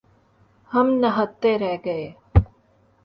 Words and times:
ہم 0.71 0.87
نہتے 1.01 1.51
رہ 1.61 1.75
گئے۔ 1.85 2.05